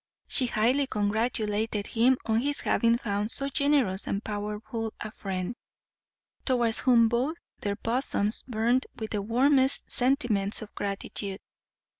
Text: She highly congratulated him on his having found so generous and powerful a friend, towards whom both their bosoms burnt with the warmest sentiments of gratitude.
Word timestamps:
She 0.27 0.47
highly 0.47 0.87
congratulated 0.87 1.85
him 1.85 2.17
on 2.25 2.41
his 2.41 2.61
having 2.61 2.97
found 2.97 3.29
so 3.29 3.49
generous 3.49 4.07
and 4.07 4.23
powerful 4.23 4.95
a 4.99 5.11
friend, 5.11 5.55
towards 6.43 6.79
whom 6.79 7.07
both 7.07 7.37
their 7.59 7.75
bosoms 7.75 8.41
burnt 8.47 8.87
with 8.97 9.11
the 9.11 9.21
warmest 9.21 9.91
sentiments 9.91 10.63
of 10.63 10.73
gratitude. 10.73 11.39